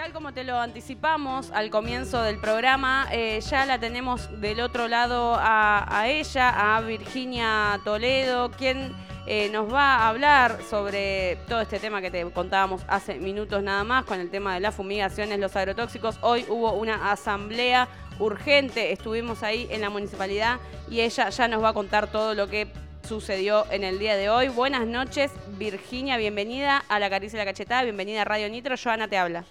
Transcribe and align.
tal 0.00 0.14
como 0.14 0.32
te 0.32 0.44
lo 0.44 0.58
anticipamos 0.58 1.50
al 1.50 1.68
comienzo 1.68 2.22
del 2.22 2.38
programa, 2.38 3.06
eh, 3.12 3.38
ya 3.42 3.66
la 3.66 3.78
tenemos 3.78 4.40
del 4.40 4.62
otro 4.62 4.88
lado 4.88 5.36
a, 5.38 6.04
ella, 6.06 6.74
a 6.74 6.80
Virginia 6.80 7.78
Toledo, 7.84 8.50
quien 8.50 8.94
eh, 9.26 9.50
nos 9.50 9.70
va 9.70 9.96
a 9.96 10.08
hablar 10.08 10.60
sobre 10.62 11.36
todo 11.46 11.60
este 11.60 11.78
tema 11.78 12.00
que 12.00 12.10
te 12.10 12.24
contábamos 12.30 12.80
hace 12.88 13.18
minutos 13.18 13.62
nada 13.62 13.84
más, 13.84 14.06
con 14.06 14.18
el 14.20 14.30
tema 14.30 14.54
de 14.54 14.60
las 14.60 14.74
fumigaciones, 14.74 15.38
los 15.38 15.54
agrotóxicos. 15.54 16.16
Hoy 16.22 16.46
hubo 16.48 16.72
una 16.72 17.12
asamblea 17.12 17.86
urgente, 18.18 18.92
estuvimos 18.92 19.42
ahí 19.42 19.68
en 19.70 19.82
la 19.82 19.90
municipalidad 19.90 20.60
y 20.88 21.02
ella 21.02 21.28
ya 21.28 21.46
nos 21.46 21.62
va 21.62 21.68
a 21.68 21.74
contar 21.74 22.06
todo 22.06 22.32
lo 22.32 22.48
que 22.48 22.72
sucedió 23.06 23.70
en 23.70 23.84
el 23.84 23.98
día 23.98 24.16
de 24.16 24.30
hoy. 24.30 24.48
Buenas 24.48 24.86
noches, 24.86 25.30
Virginia, 25.58 26.16
bienvenida 26.16 26.82
a 26.88 26.98
La 26.98 27.10
Caricia 27.10 27.38
de 27.38 27.44
la 27.44 27.50
Cachetada, 27.50 27.82
bienvenida 27.82 28.22
a 28.22 28.24
Radio 28.24 28.48
Nitro. 28.48 28.76
Joana 28.82 29.06
te 29.06 29.18
habla. 29.18 29.44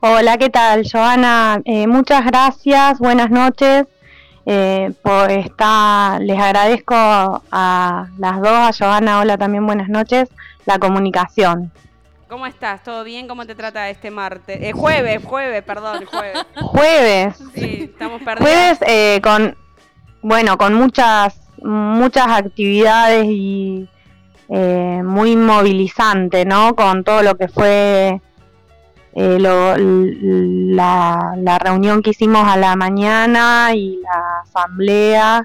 Hola, 0.00 0.38
¿qué 0.38 0.48
tal, 0.48 0.84
Joana? 0.88 1.60
Eh, 1.64 1.88
muchas 1.88 2.24
gracias, 2.24 3.00
buenas 3.00 3.30
noches. 3.30 3.84
Eh, 4.46 4.92
por 5.02 5.28
estar, 5.32 6.20
les 6.20 6.38
agradezco 6.38 6.94
a 6.94 8.06
las 8.16 8.40
dos, 8.40 8.48
a 8.48 8.70
Joana, 8.72 9.18
hola 9.18 9.36
también, 9.36 9.66
buenas 9.66 9.88
noches, 9.88 10.28
la 10.66 10.78
comunicación. 10.78 11.72
¿Cómo 12.28 12.46
estás? 12.46 12.84
¿Todo 12.84 13.02
bien? 13.02 13.26
¿Cómo 13.26 13.44
te 13.44 13.56
trata 13.56 13.90
este 13.90 14.12
martes? 14.12 14.62
Eh, 14.62 14.70
jueves, 14.70 15.20
jueves, 15.24 15.64
perdón, 15.64 16.04
jueves. 16.06 16.46
jueves. 16.62 17.36
Sí, 17.56 17.90
estamos 17.92 18.22
perdidos. 18.22 18.48
Jueves 18.48 18.78
eh, 18.86 19.20
con, 19.20 19.56
bueno, 20.22 20.56
con 20.58 20.74
muchas, 20.74 21.40
muchas 21.60 22.28
actividades 22.28 23.26
y 23.26 23.88
muy 24.48 25.34
movilizante, 25.34 26.44
¿no? 26.44 26.76
Con 26.76 27.02
todo 27.02 27.22
lo 27.22 27.36
que 27.36 27.48
fue 27.48 28.20
eh, 29.20 29.40
la, 29.40 31.58
reunión 31.58 32.02
que 32.02 32.10
hicimos 32.10 32.46
a 32.46 32.56
la 32.56 32.76
mañana 32.76 33.74
y 33.74 33.96
la 33.96 34.42
asamblea 34.44 35.44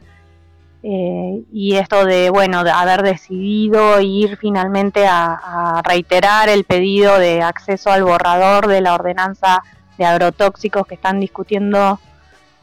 eh, 0.83 1.41
y 1.51 1.75
esto 1.77 2.05
de, 2.05 2.29
bueno, 2.29 2.63
de 2.63 2.69
haber 2.69 3.01
decidido 3.01 3.99
ir 3.99 4.37
finalmente 4.37 5.07
a, 5.07 5.81
reiterar 5.83 6.49
el 6.49 6.65
pedido 6.65 7.17
de 7.17 7.41
acceso 7.41 7.91
al 7.91 8.03
borrador 8.03 8.67
de 8.67 8.81
la 8.81 8.93
ordenanza 8.93 9.63
de 9.97 10.05
agrotóxicos 10.05 10.85
que 10.85 10.93
están 10.93 11.19
discutiendo 11.19 11.99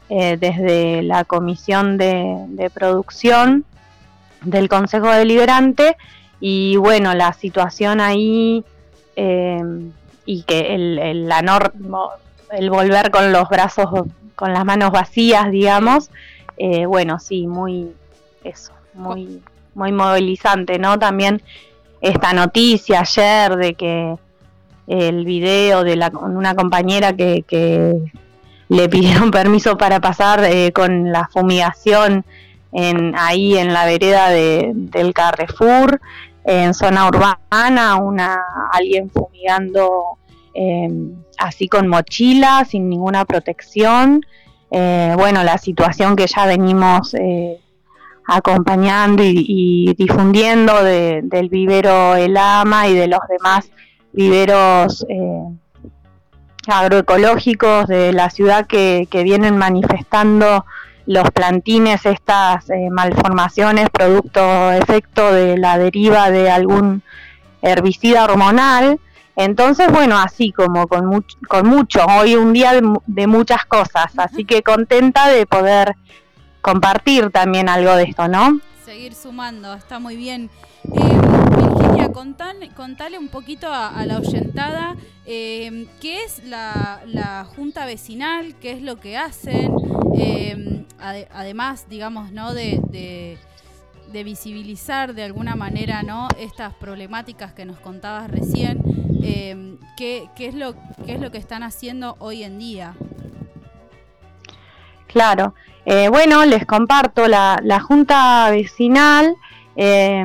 eh, 0.07 0.37
desde 0.37 1.03
la 1.03 1.25
comisión 1.25 1.97
de, 1.97 2.71
producción 2.73 3.65
del 4.43 4.69
Consejo 4.69 5.11
Deliberante. 5.11 5.97
Y 6.39 6.77
bueno, 6.77 7.13
la 7.15 7.33
situación 7.33 7.99
ahí 7.99 8.63
y 10.25 10.43
que 10.43 10.75
el, 10.75 10.99
el, 10.99 11.29
el 12.51 12.69
volver 12.69 13.11
con 13.11 13.31
los 13.31 13.49
brazos, 13.49 13.89
con 14.35 14.53
las 14.53 14.65
manos 14.65 14.91
vacías, 14.91 15.51
digamos, 15.51 16.09
eh, 16.57 16.85
bueno, 16.85 17.19
sí, 17.19 17.47
muy, 17.47 17.91
eso, 18.43 18.71
muy, 18.93 19.41
muy 19.73 19.91
movilizante, 19.91 20.77
¿no? 20.79 20.99
También 20.99 21.41
esta 22.01 22.33
noticia 22.33 23.01
ayer 23.01 23.55
de 23.55 23.73
que 23.73 24.15
el 24.87 25.25
video 25.25 25.83
de 25.83 25.95
la, 25.95 26.09
una 26.09 26.55
compañera 26.55 27.13
que, 27.15 27.43
que 27.47 27.95
le 28.69 28.89
pidieron 28.89 29.31
permiso 29.31 29.77
para 29.77 29.99
pasar 29.99 30.43
eh, 30.43 30.71
con 30.71 31.11
la 31.11 31.27
fumigación 31.27 32.25
en, 32.73 33.15
ahí 33.17 33.57
en 33.57 33.73
la 33.73 33.85
vereda 33.85 34.29
de, 34.29 34.71
del 34.73 35.13
Carrefour, 35.13 36.01
en 36.43 36.73
zona 36.73 37.07
urbana, 37.07 37.95
una 37.97 38.43
alguien 38.71 39.09
fumigando 39.09 40.17
Em, 40.53 41.15
así 41.37 41.67
con 41.67 41.87
mochila, 41.87 42.65
sin 42.65 42.89
ninguna 42.89 43.25
protección. 43.25 44.21
Eh, 44.69 45.13
bueno, 45.17 45.43
la 45.43 45.57
situación 45.57 46.15
que 46.15 46.27
ya 46.27 46.45
venimos 46.45 47.13
eh, 47.13 47.59
acompañando 48.27 49.23
y, 49.23 49.93
difundiendo 49.97 50.83
del 50.83 51.49
vivero 51.49 52.15
El 52.15 52.37
Ama 52.37 52.87
y 52.87 52.95
de 52.95 53.07
los 53.07 53.19
demás 53.29 53.69
viveros 54.13 55.05
eh, 55.09 55.47
agroecológicos 56.67 57.87
de 57.87 58.13
la 58.13 58.29
ciudad 58.29 58.67
que, 58.67 59.07
vienen 59.11 59.57
manifestando 59.57 60.65
los 61.05 61.29
plantines, 61.31 62.05
estas 62.05 62.65
malformaciones, 62.91 63.89
producto, 63.89 64.71
efecto 64.71 65.31
de 65.33 65.57
la 65.57 65.77
deriva 65.77 66.29
de 66.29 66.49
algún 66.49 67.03
herbicida 67.61 68.23
hormonal. 68.23 68.99
Entonces, 69.35 69.91
bueno, 69.91 70.17
así 70.17 70.51
como 70.51 70.87
con, 70.87 71.25
con 71.47 71.67
mucho, 71.67 72.05
hoy 72.05 72.35
un 72.35 72.53
día 72.53 72.73
de, 72.73 73.27
muchas 73.27 73.65
cosas, 73.65 74.11
así 74.17 74.45
que 74.45 74.61
contenta 74.61 75.29
de 75.29 75.45
poder 75.45 75.95
compartir 76.61 77.31
también 77.31 77.69
algo 77.69 77.95
de 77.95 78.03
esto, 78.03 78.27
¿no? 78.27 78.59
Seguir 78.91 79.15
sumando, 79.15 79.73
está 79.73 79.99
muy 79.99 80.17
bien. 80.17 80.49
Eh, 80.83 80.99
Virginia, 81.55 82.11
contale, 82.11 83.17
un 83.17 83.29
poquito 83.29 83.69
a, 83.71 84.05
la 84.05 84.17
oyentada 84.17 84.97
eh, 85.25 85.87
qué 86.01 86.25
es 86.25 86.43
la, 86.43 87.47
junta 87.55 87.85
vecinal, 87.85 88.53
qué 88.59 88.73
es 88.73 88.81
lo 88.81 88.99
que 88.99 89.15
hacen, 89.15 89.73
eh, 90.17 90.85
además, 90.99 91.85
digamos, 91.87 92.33
¿no? 92.33 92.53
de, 92.53 93.37
visibilizar 94.11 95.13
de 95.13 95.23
alguna 95.23 95.55
manera 95.55 96.03
¿no? 96.03 96.27
estas 96.37 96.73
problemáticas 96.73 97.53
que 97.53 97.63
nos 97.63 97.79
contabas 97.79 98.29
recién 98.29 98.83
eh, 99.23 99.77
¿qué, 99.95 100.27
es 100.37 100.53
lo, 100.53 100.73
¿qué 101.05 101.13
es 101.13 101.21
lo 101.21 101.31
que 101.31 101.37
están 101.37 101.63
haciendo 101.63 102.15
hoy 102.19 102.43
en 102.43 102.59
día? 102.59 102.95
Claro, 105.11 105.53
eh, 105.85 106.09
bueno, 106.09 106.45
les 106.45 106.65
comparto, 106.65 107.27
la, 107.27 107.79
Junta 107.81 108.49
Vecinal 108.49 109.35
eh, 109.75 110.23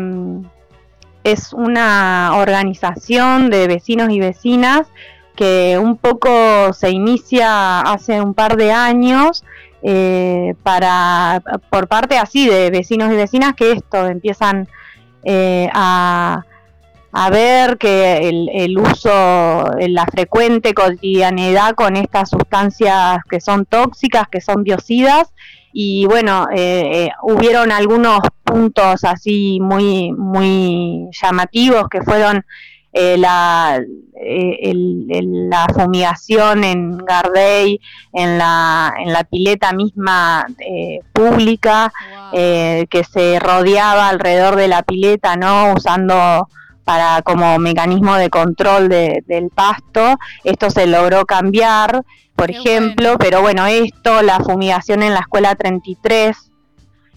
es 1.24 1.52
una 1.52 2.32
organización 2.36 3.50
de 3.50 3.66
vecinos 3.66 4.10
y 4.10 4.20
vecinas 4.20 4.86
que 5.34 5.78
un 5.78 5.96
poco 5.96 6.72
se 6.72 6.90
inicia 6.90 7.80
hace 7.80 8.20
un 8.20 8.32
par 8.32 8.56
de 8.56 8.72
años 8.72 9.44
para 10.62 11.42
por 11.70 11.86
parte 11.86 12.18
así 12.18 12.48
de 12.48 12.70
vecinos 12.70 13.12
y 13.12 13.16
vecinas 13.16 13.54
que 13.54 13.72
esto 13.72 14.06
empiezan 14.06 14.66
a 15.24 16.44
a 17.18 17.30
ver 17.30 17.78
que 17.78 18.28
el, 18.28 18.78
uso, 18.78 19.10
la 19.88 20.04
frecuente 20.04 20.74
cotidianidad 20.74 21.74
con 21.74 21.96
estas 21.96 22.28
sustancias 22.28 23.20
que 23.30 23.40
son 23.40 23.64
tóxicas, 23.64 24.28
que 24.28 24.42
son 24.42 24.62
biocidas, 24.62 25.32
y 25.72 26.04
bueno, 26.04 26.46
eh, 26.54 27.06
eh, 27.06 27.10
hubieron 27.22 27.72
algunos 27.72 28.20
puntos 28.44 29.02
así 29.02 29.58
muy, 29.62 30.12
muy 30.12 31.08
llamativos 31.10 31.88
que 31.88 32.02
fueron 32.02 32.44
eh, 32.92 33.16
la, 33.16 33.82
la 34.22 35.66
fumigación 35.72 36.64
en 36.64 36.98
Gardey, 36.98 37.80
en 38.12 38.36
la, 38.36 38.92
en 38.98 39.14
la 39.14 39.24
pileta 39.24 39.72
misma 39.72 40.46
pública, 41.14 41.90
que 42.30 43.04
se 43.10 43.38
rodeaba 43.38 44.10
alrededor 44.10 44.56
de 44.56 44.68
la 44.68 44.82
pileta, 44.82 45.36
¿no? 45.36 45.72
Usando 45.74 46.46
para 46.86 47.20
como 47.22 47.58
mecanismo 47.58 48.14
de 48.14 48.30
control 48.30 48.88
del 48.88 49.50
pasto. 49.52 50.16
Esto 50.44 50.70
se 50.70 50.86
logró 50.86 51.26
cambiar, 51.26 52.04
por 52.36 52.48
ejemplo, 52.48 53.16
pero 53.18 53.42
bueno, 53.42 53.66
esto, 53.66 54.22
la 54.22 54.38
fumigación 54.38 55.02
en 55.02 55.12
la 55.12 55.20
escuela 55.20 55.56
33 55.56 56.36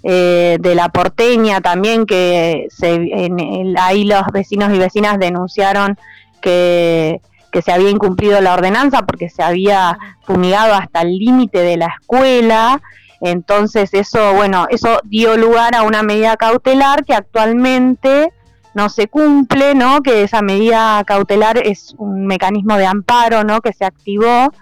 eh, 0.01 0.57
de 0.59 0.73
la 0.73 0.89
porteña 0.89 1.61
también, 1.61 2.07
que 2.07 2.65
se, 2.71 2.95
en, 2.95 3.77
ahí 3.77 4.05
los 4.05 4.23
vecinos 4.33 4.73
y 4.73 4.79
vecinas 4.79 5.19
denunciaron 5.19 5.99
que, 6.41 7.21
que 7.51 7.61
se 7.61 7.71
había 7.71 7.91
incumplido 7.91 8.41
la 8.41 8.55
ordenanza 8.55 9.03
porque 9.03 9.29
se 9.29 9.43
había 9.43 9.99
fumigado 10.23 10.73
hasta 10.73 11.01
el 11.01 11.15
límite 11.15 11.59
de 11.59 11.77
la 11.77 11.93
escuela. 11.99 12.81
Entonces 13.21 13.93
eso, 13.93 14.33
bueno, 14.33 14.65
eso 14.71 14.99
dio 15.03 15.37
lugar 15.37 15.75
a 15.75 15.83
una 15.83 16.01
medida 16.01 16.37
cautelar 16.37 17.05
que 17.05 17.13
actualmente 17.13 18.33
no 18.79 18.87
se 18.87 19.09
cumple, 19.09 19.75
¿no? 19.75 20.01
Que 20.01 20.23
esa 20.23 20.41
medida 20.41 21.03
cautelar 21.05 21.57
es 21.57 21.93
un 21.97 22.25
mecanismo 22.25 22.77
de 22.77 22.85
amparo, 22.85 23.43
¿no? 23.43 23.59
Que 23.59 23.73
se 23.73 23.83
activó 23.83 24.53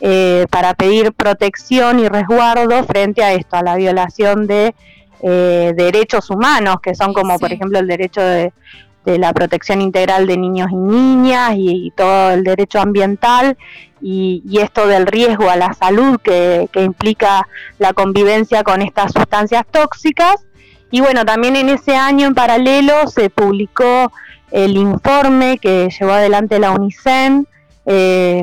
eh, 0.00 0.46
para 0.50 0.74
pedir 0.74 1.12
protección 1.12 2.00
y 2.00 2.08
resguardo 2.08 2.82
frente 2.82 3.22
a 3.22 3.32
esto, 3.32 3.56
a 3.56 3.62
la 3.62 3.76
violación 3.76 4.48
de 4.48 4.74
eh, 5.22 5.72
derechos 5.76 6.30
humanos, 6.30 6.78
que 6.82 6.96
son 6.96 7.14
como, 7.14 7.38
por 7.38 7.52
ejemplo, 7.52 7.78
el 7.78 7.86
derecho 7.86 8.20
de, 8.20 8.52
la 9.04 9.32
protección 9.32 9.80
integral 9.80 10.26
de 10.26 10.36
niños 10.36 10.68
y 10.72 10.76
niñas 10.76 11.52
y, 11.56 11.92
todo 11.96 12.32
el 12.32 12.42
derecho 12.42 12.80
ambiental 12.80 13.56
y, 14.02 14.42
esto 14.60 14.88
del 14.88 15.06
riesgo 15.06 15.48
a 15.48 15.56
la 15.56 15.72
salud 15.74 16.18
que 16.20 16.68
implica 16.74 17.48
la 17.78 17.92
convivencia 17.92 18.64
con 18.64 18.82
estas 18.82 19.12
sustancias 19.12 19.64
tóxicas 19.70 20.44
y 20.90 21.00
bueno, 21.00 21.24
también 21.24 21.56
en 21.56 21.68
ese 21.68 21.96
año 21.96 22.26
en 22.26 22.34
paralelo 22.34 23.06
se 23.08 23.30
publicó 23.30 24.12
el 24.50 24.76
informe 24.76 25.58
que 25.58 25.88
llevó 25.88 26.12
adelante 26.12 26.58
la 26.58 26.72
UNICEN 26.72 27.46
eh, 27.86 28.42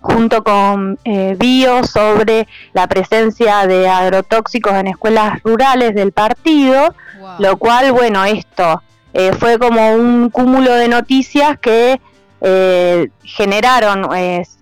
junto 0.00 0.42
con 0.42 0.98
eh, 1.04 1.36
Bio 1.38 1.84
sobre 1.84 2.48
la 2.72 2.86
presencia 2.86 3.66
de 3.66 3.88
agrotóxicos 3.88 4.72
en 4.74 4.88
escuelas 4.88 5.42
rurales 5.44 5.94
del 5.94 6.12
partido, 6.12 6.94
lo 7.38 7.56
cual, 7.58 7.92
bueno, 7.92 8.24
esto 8.24 8.82
eh, 9.12 9.32
fue 9.38 9.58
como 9.58 9.94
un 9.94 10.30
cúmulo 10.30 10.74
de 10.74 10.88
noticias 10.88 11.58
que 11.58 12.00
generaron 13.22 14.08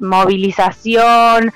movilización 0.01 1.53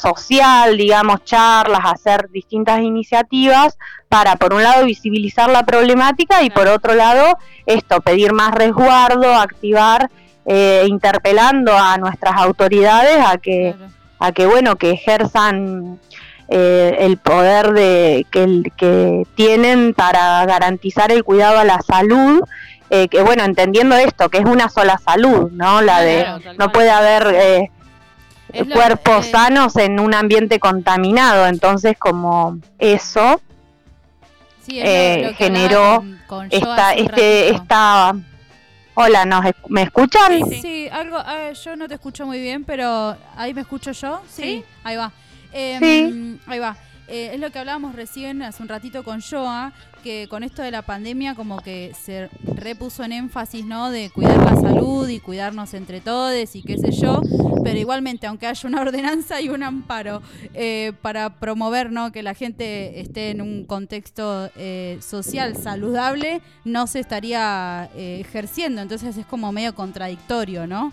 social, 0.00 0.76
digamos, 0.76 1.24
charlas, 1.24 1.80
hacer 1.84 2.30
distintas 2.30 2.80
iniciativas 2.80 3.76
para, 4.08 4.36
por 4.36 4.54
un 4.54 4.62
lado, 4.62 4.86
visibilizar 4.86 5.48
la 5.50 5.64
problemática 5.64 6.42
y, 6.42 6.50
por 6.50 6.66
otro 6.66 6.94
lado, 6.94 7.38
esto, 7.66 8.00
pedir 8.00 8.32
más 8.32 8.52
resguardo, 8.52 9.32
activar 9.34 10.10
eh, 10.46 10.84
interpelando 10.88 11.76
a 11.76 11.96
nuestras 11.98 12.36
autoridades 12.36 13.18
a 13.24 13.38
que, 13.38 13.74
a 14.18 14.32
que 14.32 14.46
bueno, 14.46 14.76
que 14.76 14.90
ejerzan 14.90 16.00
eh, 16.48 16.96
el 17.00 17.18
poder 17.18 17.72
de 17.72 18.26
que, 18.32 18.72
que 18.76 19.26
tienen 19.36 19.94
para 19.94 20.44
garantizar 20.46 21.12
el 21.12 21.22
cuidado 21.22 21.58
a 21.58 21.64
la 21.64 21.80
salud. 21.82 22.42
Eh, 22.92 23.06
que 23.06 23.22
bueno, 23.22 23.44
entendiendo 23.44 23.94
esto, 23.94 24.28
que 24.30 24.38
es 24.38 24.44
una 24.44 24.68
sola 24.68 24.98
salud, 24.98 25.52
¿no? 25.52 25.80
La 25.80 26.00
de 26.00 26.26
no 26.58 26.72
puede 26.72 26.90
haber 26.90 27.70
cuerpos 28.72 29.26
sanos 29.26 29.76
en 29.76 30.00
un 30.00 30.14
ambiente 30.14 30.58
contaminado, 30.58 31.46
entonces 31.46 31.96
como 31.98 32.58
eso 32.78 33.40
generó 34.66 36.04
esta, 36.50 36.92
este, 36.94 37.50
esta 37.50 38.14
Hola, 38.94 39.24
¿nos, 39.24 39.44
¿me 39.68 39.82
escuchan? 39.82 40.44
Sí, 40.50 40.88
algo, 40.92 41.16
ah, 41.16 41.52
yo 41.52 41.76
no 41.76 41.88
te 41.88 41.94
escucho 41.94 42.26
muy 42.26 42.40
bien, 42.40 42.64
pero 42.64 43.16
ahí 43.36 43.54
me 43.54 43.62
escucho 43.62 43.92
yo. 43.92 44.20
Sí, 44.28 44.62
ahí 44.84 44.96
va. 44.96 45.10
Em, 45.52 46.38
ahí 46.46 46.58
va. 46.58 46.76
Eh, 47.10 47.34
es 47.34 47.40
lo 47.40 47.50
que 47.50 47.58
hablábamos 47.58 47.96
recién 47.96 48.40
hace 48.40 48.62
un 48.62 48.68
ratito 48.68 49.02
con 49.02 49.20
Joa, 49.20 49.72
que 50.04 50.28
con 50.30 50.44
esto 50.44 50.62
de 50.62 50.70
la 50.70 50.82
pandemia 50.82 51.34
como 51.34 51.56
que 51.58 51.92
se 52.00 52.30
repuso 52.44 53.02
en 53.02 53.10
énfasis, 53.10 53.66
¿no? 53.66 53.90
De 53.90 54.10
cuidar 54.10 54.38
la 54.38 54.54
salud 54.54 55.08
y 55.08 55.18
cuidarnos 55.18 55.74
entre 55.74 56.00
todos 56.00 56.54
y 56.54 56.62
qué 56.62 56.78
sé 56.78 56.92
yo, 56.92 57.20
pero 57.64 57.76
igualmente, 57.76 58.28
aunque 58.28 58.46
haya 58.46 58.68
una 58.68 58.80
ordenanza 58.82 59.40
y 59.40 59.48
un 59.48 59.64
amparo 59.64 60.22
eh, 60.54 60.92
para 61.02 61.40
promover, 61.40 61.90
¿no? 61.90 62.12
Que 62.12 62.22
la 62.22 62.34
gente 62.34 63.00
esté 63.00 63.30
en 63.30 63.42
un 63.42 63.64
contexto 63.64 64.48
eh, 64.54 64.96
social 65.00 65.56
saludable, 65.56 66.42
no 66.64 66.86
se 66.86 67.00
estaría 67.00 67.90
ejerciendo, 67.96 68.82
entonces 68.82 69.16
es 69.16 69.26
como 69.26 69.50
medio 69.50 69.74
contradictorio, 69.74 70.68
¿no? 70.68 70.92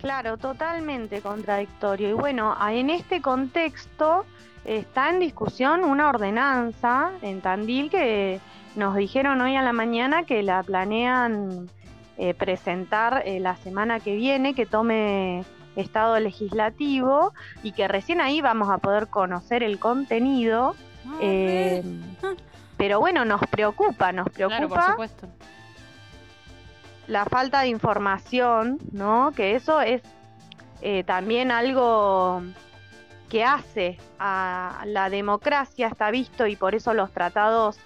Claro, 0.00 0.38
totalmente 0.38 1.20
contradictorio. 1.20 2.08
Y 2.08 2.12
bueno, 2.12 2.56
en 2.68 2.90
este 2.90 3.20
contexto 3.20 4.24
está 4.64 5.10
en 5.10 5.20
discusión 5.20 5.84
una 5.84 6.08
ordenanza 6.08 7.10
en 7.22 7.40
Tandil 7.40 7.90
que 7.90 8.40
nos 8.76 8.96
dijeron 8.96 9.40
hoy 9.40 9.56
a 9.56 9.62
la 9.62 9.72
mañana 9.72 10.24
que 10.24 10.42
la 10.42 10.62
planean 10.62 11.70
eh, 12.16 12.34
presentar 12.34 13.22
eh, 13.26 13.40
la 13.40 13.56
semana 13.56 14.00
que 14.00 14.14
viene, 14.14 14.54
que 14.54 14.66
tome 14.66 15.44
estado 15.76 16.18
legislativo 16.18 17.32
y 17.62 17.72
que 17.72 17.86
recién 17.88 18.20
ahí 18.20 18.40
vamos 18.40 18.70
a 18.70 18.78
poder 18.78 19.08
conocer 19.08 19.62
el 19.62 19.78
contenido. 19.78 20.74
Ah, 21.06 21.18
eh, 21.20 21.82
pero 22.78 23.00
bueno, 23.00 23.24
nos 23.24 23.40
preocupa, 23.48 24.12
nos 24.12 24.28
preocupa. 24.30 24.68
por 24.68 24.82
supuesto 24.82 25.28
la 27.10 27.24
falta 27.24 27.62
de 27.62 27.68
información, 27.68 28.78
¿no? 28.92 29.32
Que 29.34 29.56
eso 29.56 29.80
es 29.80 30.00
eh, 30.80 31.02
también 31.02 31.50
algo 31.50 32.40
que 33.28 33.42
hace 33.42 33.98
a 34.20 34.84
la 34.86 35.10
democracia, 35.10 35.88
está 35.88 36.12
visto, 36.12 36.46
y 36.46 36.54
por 36.54 36.76
eso 36.76 36.94
los 36.94 37.10
tratados 37.10 37.80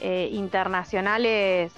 eh, 0.00 0.28
internacionales 0.32 1.72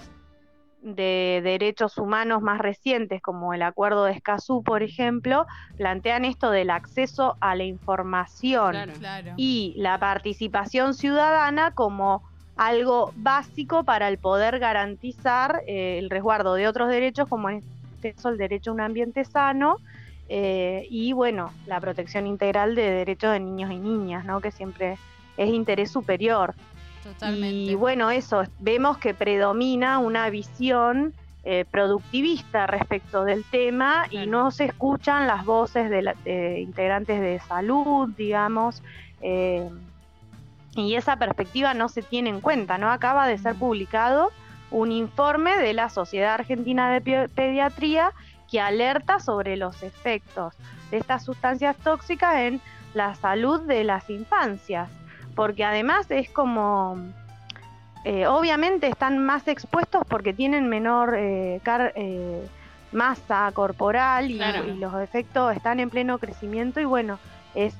de 0.81 1.41
derechos 1.43 1.99
humanos 1.99 2.41
más 2.41 2.57
recientes, 2.57 3.21
como 3.21 3.53
el 3.53 3.61
Acuerdo 3.61 4.05
de 4.05 4.13
Escazú, 4.13 4.63
por 4.63 4.81
ejemplo, 4.81 5.45
plantean 5.77 6.25
esto 6.25 6.49
del 6.49 6.71
acceso 6.71 7.37
a 7.41 7.55
la 7.55 7.63
información 7.63 8.91
y 9.37 9.75
la 9.77 9.99
participación 9.99 10.95
ciudadana 10.95 11.75
como 11.75 12.23
algo 12.55 13.11
básico 13.15 13.83
para 13.83 14.07
el 14.07 14.17
poder 14.17 14.59
garantizar 14.59 15.61
eh, 15.67 15.99
el 15.99 16.09
resguardo 16.09 16.53
de 16.55 16.67
otros 16.67 16.89
derechos, 16.89 17.27
como 17.27 17.49
es 17.49 17.63
el 18.03 18.37
derecho 18.37 18.71
a 18.71 18.73
un 18.73 18.81
ambiente 18.81 19.25
sano 19.25 19.77
eh, 20.29 20.87
y, 20.89 21.13
bueno, 21.13 21.51
la 21.65 21.79
protección 21.79 22.27
integral 22.27 22.75
de 22.75 22.89
derechos 22.89 23.33
de 23.33 23.39
niños 23.39 23.71
y 23.71 23.77
niñas, 23.77 24.25
¿no? 24.25 24.41
que 24.41 24.51
siempre 24.51 24.97
es 25.37 25.49
interés 25.49 25.91
superior. 25.91 26.55
Totalmente. 27.03 27.71
Y 27.71 27.75
bueno, 27.75 28.09
eso, 28.09 28.43
vemos 28.59 28.97
que 28.97 29.13
predomina 29.13 29.99
una 29.99 30.29
visión 30.29 31.13
eh, 31.43 31.63
productivista 31.69 32.65
respecto 32.65 33.23
del 33.23 33.43
tema 33.43 34.07
y 34.09 34.25
no 34.25 34.49
se 34.49 34.65
escuchan 34.65 35.27
las 35.27 35.45
voces 35.45 35.91
de, 35.91 36.59
integrantes 36.59 37.21
de 37.21 37.39
salud, 37.47 38.09
digamos. 38.17 38.81
Eh, 39.21 39.69
y 40.75 40.95
esa 40.95 41.15
perspectiva 41.15 41.73
no 41.73 41.89
se 41.89 42.01
tiene 42.01 42.29
en 42.29 42.41
cuenta, 42.41 42.77
¿no? 42.77 42.91
Acaba 42.91 43.27
de 43.27 43.37
ser 43.37 43.55
publicado 43.55 44.31
un 44.71 44.91
informe 44.91 45.57
de 45.57 45.73
la 45.73 45.89
Sociedad 45.89 46.33
Argentina 46.33 46.91
de 46.91 47.29
Pediatría 47.29 48.11
que 48.49 48.59
alerta 48.59 49.19
sobre 49.19 49.55
los 49.55 49.83
efectos 49.83 50.53
de 50.91 50.97
estas 50.97 51.23
sustancias 51.23 51.75
tóxicas 51.77 52.35
en 52.37 52.61
la 52.93 53.15
salud 53.15 53.61
de 53.61 53.83
las 53.83 54.09
infancias, 54.09 54.89
porque 55.35 55.63
además 55.63 56.09
es 56.11 56.29
como, 56.29 56.97
eh, 58.03 58.27
obviamente 58.27 58.87
están 58.87 59.17
más 59.19 59.47
expuestos 59.47 60.03
porque 60.07 60.33
tienen 60.33 60.69
menor 60.69 61.15
eh, 61.17 61.61
eh, 61.95 62.47
masa 62.91 63.51
corporal 63.53 64.29
y, 64.29 64.41
y, 64.41 64.75
los 64.77 64.93
efectos 65.01 65.55
están 65.55 65.79
en 65.79 65.89
pleno 65.89 66.17
crecimiento 66.17 66.79
y 66.79 66.85
bueno, 66.85 67.19
es 67.53 67.75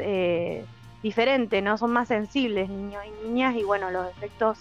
diferente, 1.05 1.61
¿no? 1.61 1.77
Son 1.77 1.93
más 1.93 2.07
sensibles 2.07 2.67
niños 2.67 3.03
y 3.05 3.27
niñas 3.27 3.55
y 3.55 3.61
bueno, 3.61 3.91
los 3.91 4.09
efectos 4.09 4.57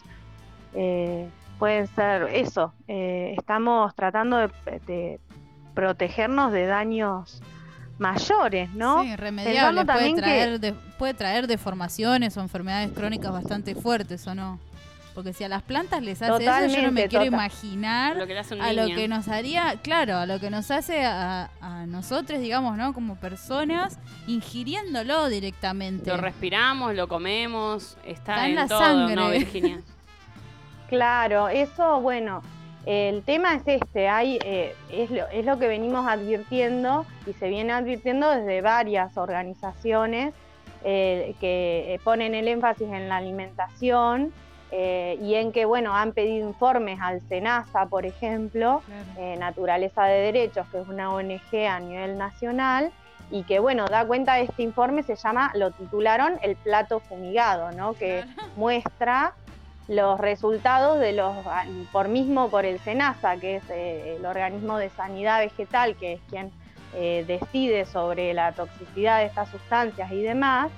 eh, 0.75 1.26
pueden 1.58 1.87
ser 1.87 2.25
eso. 2.35 2.75
Eh, 2.87 3.35
estamos 3.38 3.94
tratando 3.94 4.37
de, 4.37 5.20
protegernos 5.75 6.52
de 6.52 6.67
daños 6.67 7.41
mayores, 7.98 8.70
¿no? 8.74 9.03
Sí, 9.03 9.08
irremediables. 9.08 9.86
Puede 9.86 10.15
traer, 10.17 10.74
puede 10.98 11.15
traer 11.15 11.46
deformaciones 11.46 12.36
o 12.36 12.43
enfermedades 12.43 12.91
crónicas 12.93 13.32
bastante 13.32 13.74
fuertes, 13.74 14.27
¿o 14.27 14.34
no? 14.34 14.60
Porque 15.15 15.33
si 15.33 15.44
a 15.44 15.49
las 15.49 15.63
plantas 15.63 16.03
les 16.03 16.21
hace 16.21 16.44
eso, 16.44 16.77
yo 16.77 16.83
no 16.83 16.93
me 16.93 17.06
quiero 17.06 17.25
imaginar 17.25 18.17
a 18.61 18.73
lo 18.73 18.87
que 18.87 19.06
nos 19.06 19.29
haría, 19.29 19.77
claro, 19.81 20.17
a 20.17 20.27
lo 20.27 20.41
que 20.41 20.51
nos 20.51 20.71
hace 20.73 21.05
a, 21.05 21.51
nosotros, 21.87 22.41
digamos, 22.41 22.77
¿no? 22.77 22.93
Como 22.93 23.17
personas, 23.17 23.99
ingiriéndolo 24.27 25.29
directamente. 25.29 26.11
Lo 26.11 26.17
respiramos, 26.17 26.94
lo 26.94 27.06
comemos, 27.06 27.97
está, 28.05 28.49
en, 28.49 28.56
la 28.56 28.67
todo, 28.67 28.79
sangre. 28.81 29.15
¿no, 29.15 29.31
Virginia? 29.31 29.81
claro, 30.89 31.49
eso, 31.49 32.01
bueno, 32.01 32.43
el 32.85 33.23
tema 33.23 33.55
es 33.55 33.63
este, 33.67 34.09
hay, 34.09 34.39
eh, 34.44 34.75
es, 34.91 35.11
lo, 35.11 35.29
es 35.29 35.44
lo 35.44 35.59
que 35.59 35.69
venimos 35.69 36.06
advirtiendo 36.09 37.06
y 37.27 37.35
se 37.35 37.49
viene 37.49 37.73
advirtiendo 37.73 38.31
desde 38.31 38.63
varias 38.63 39.17
organizaciones 39.17 40.35
eh, 40.83 41.35
que 41.41 42.01
ponen 42.03 42.35
el 42.35 42.49
énfasis 42.49 42.89
en 42.89 43.09
la 43.09 43.19
alimentación 43.19 44.33
eh, 44.76 45.20
y 45.22 45.36
en 45.36 45.52
que, 45.52 45.66
bueno, 45.66 45.94
han 45.94 46.12
pedido 46.12 46.48
informes 46.48 46.98
al 47.00 47.20
SENASA, 47.28 47.86
por 47.86 48.04
ejemplo, 48.06 48.82
eh, 49.16 49.36
Naturaleza 49.38 50.02
de 50.06 50.20
Derechos, 50.20 50.66
que 50.72 50.81
es 50.81 50.88
una 50.88 51.14
ONG 51.14 51.69
a 51.70 51.78
nivel 51.78 52.19
nacional, 52.19 52.90
y 53.31 53.44
que, 53.44 53.60
bueno, 53.60 53.86
da 53.86 54.04
cuenta 54.04 54.34
de 54.34 54.43
este 54.43 54.64
informe, 54.64 55.04
se 55.04 55.14
llama, 55.14 55.52
lo 55.54 55.70
titularon 55.70 56.40
El 56.43 56.56
plato 56.56 56.98
fumigado, 56.98 57.70
¿no? 57.70 57.94
Que 57.94 58.24
muestra 58.56 59.34
los 59.86 60.19
resultados 60.19 60.98
de 60.98 61.12
los, 61.12 61.32
por 61.93 62.08
mismo 62.08 62.50
por 62.50 62.64
el 62.64 62.81
SENASA, 62.81 63.36
que 63.36 63.56
es 63.56 63.70
eh, 63.70 64.16
el 64.19 64.26
organismo 64.26 64.78
de 64.78 64.90
sanidad 64.90 65.38
vegetal, 65.38 65.94
que 65.94 66.14
es 66.14 66.20
quien 66.28 66.50
decide 67.26 67.86
sobre 67.86 68.34
la 68.34 68.52
toxicidad 68.52 69.19
de 69.19 69.26
estas 69.26 69.48
sustancias 69.48 70.12
y 70.12 70.22
demás. 70.22 70.70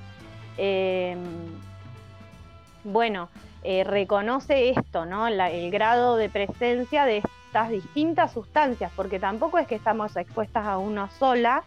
bueno, 2.85 3.29
eh, 3.69 3.83
reconoce 3.83 4.71
esto, 4.71 5.07
¿no? 5.07 5.27
el 5.27 5.71
grado 5.73 6.17
de 6.17 6.29
presencia 6.29 7.05
de 7.05 7.19
estas 7.19 7.69
distintas 7.69 8.33
sustancias, 8.33 8.93
porque 8.95 9.19
tampoco 9.19 9.59
es 9.59 9.67
que 9.67 9.75
estamos 9.75 10.17
expuestas 10.17 10.65
a 10.67 10.79
una 10.79 11.11
sola, 11.11 11.65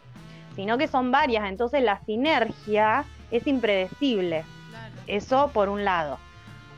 sino 0.55 0.77
que 0.77 0.87
son 0.87 1.11
varias, 1.11 1.49
entonces 1.49 1.83
la 1.83 1.99
sinergia 2.05 3.03
es 3.31 3.45
impredecible. 3.47 4.45
Eso 5.07 5.51
por 5.53 5.67
un 5.67 5.83
lado. 5.83 6.19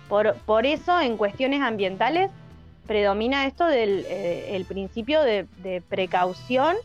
Por, 0.09 0.33
por 0.37 0.65
eso 0.65 0.99
en 0.99 1.17
cuestiones 1.17 1.61
ambientales 1.61 2.31
predomina 2.87 3.45
esto 3.45 3.67
del 3.67 4.03
eh, 4.09 4.55
el 4.55 4.65
principio 4.65 5.21
de, 5.21 5.45
precaución 5.87 6.75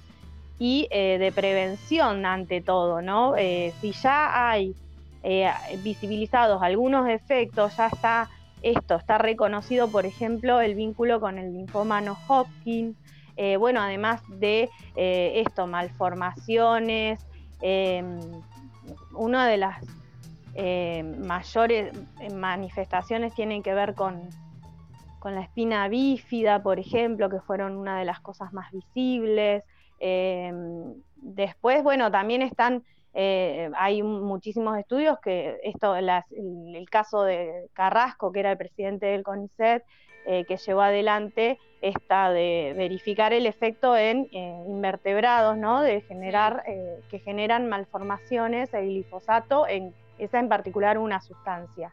y 0.58 0.88
eh, 0.90 1.16
de 1.16 1.32
prevención 1.32 2.26
ante 2.26 2.60
todo, 2.60 3.00
¿no? 3.00 3.34
si 3.80 3.92
ya 3.92 4.50
hay 4.50 4.74
visibilizados 5.82 6.62
algunos 6.62 7.08
efectos, 7.08 7.76
ya 7.76 7.86
está 7.86 8.28
esto, 8.62 8.94
está 8.94 9.18
reconocido, 9.18 9.88
por 9.88 10.06
ejemplo, 10.06 10.60
el 10.60 10.74
vínculo 10.74 11.20
con 11.20 11.38
el 11.38 11.52
linfoma 11.52 12.00
no 12.00 12.16
Hodgkin, 12.28 12.96
bueno, 13.58 13.80
además 13.80 14.22
de 14.28 14.70
esto, 14.94 15.66
malformaciones, 15.66 17.26
una 19.14 19.46
de 19.46 19.56
las 19.56 19.84
eh, 20.58 21.02
mayores 21.02 21.92
eh, 22.18 22.32
manifestaciones 22.32 23.34
tienen 23.34 23.62
que 23.62 23.74
ver 23.74 23.94
con, 23.94 24.22
con, 25.18 25.34
la 25.34 25.42
espina 25.42 25.86
bífida, 25.88 26.62
por 26.62 26.78
ejemplo, 26.78 27.28
que 27.28 27.40
fueron 27.40 27.76
una 27.76 27.98
de 27.98 28.06
las 28.06 28.20
cosas 28.20 28.54
más 28.54 28.72
visibles. 28.72 29.64
Eh, 30.00 30.50
después, 31.16 31.82
bueno, 31.82 32.10
también 32.10 32.40
están, 32.40 32.84
hay 33.16 34.02
muchísimos 34.02 34.76
estudios 34.78 35.18
que 35.20 35.58
esto, 35.62 35.96
el, 35.96 36.10
caso 36.90 37.22
de 37.22 37.68
Carrasco, 37.72 38.30
que 38.30 38.40
era 38.40 38.52
el 38.52 38.58
presidente 38.58 39.06
del 39.06 39.22
CONICET, 39.22 39.84
que 40.26 40.56
llevó 40.56 40.82
adelante 40.82 41.58
esta 41.80 42.30
de 42.30 42.74
verificar 42.76 43.32
el 43.32 43.46
efecto 43.46 43.96
en 43.96 44.28
invertebrados, 44.32 45.56
¿no? 45.56 45.80
De 45.80 46.02
generar, 46.02 46.62
que 47.08 47.18
generan 47.20 47.68
malformaciones, 47.68 48.74
el 48.74 48.86
glifosato 48.86 49.66
en 49.66 49.94
esa 50.18 50.38
en 50.38 50.48
particular 50.48 50.98
una 50.98 51.20
sustancia. 51.20 51.92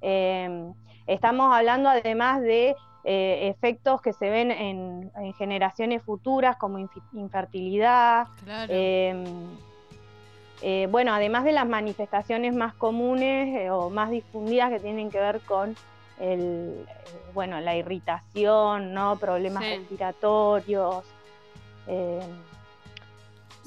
Em, 0.00 0.72
estamos 1.06 1.54
hablando 1.54 1.88
además 1.88 2.42
de 2.42 2.74
eh, 3.04 3.48
efectos 3.48 4.00
que 4.02 4.12
se 4.12 4.28
ven 4.30 4.50
en, 4.50 5.12
generaciones 5.38 6.02
futuras 6.02 6.56
como 6.56 6.78
infertilidad. 7.12 8.26
Em, 8.68 9.24
eh, 9.24 9.24
bueno, 10.88 11.14
además 11.14 11.44
de 11.44 11.52
las 11.52 11.66
manifestaciones 11.66 12.54
más 12.54 12.74
comunes 12.74 13.56
eh, 13.56 13.70
o 13.70 13.90
más 13.90 14.10
difundidas 14.10 14.70
que 14.70 14.80
tienen 14.80 15.10
que 15.10 15.18
ver 15.18 15.40
con 15.40 15.76
el, 16.18 16.86
bueno, 17.34 17.60
la 17.60 17.76
irritación, 17.76 18.94
¿no? 18.94 19.16
problemas 19.18 19.64
respiratorios. 19.64 21.04
Em, 21.86 22.20